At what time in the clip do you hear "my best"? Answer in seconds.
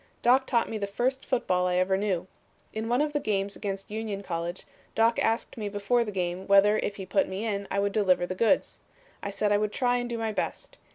10.17-10.79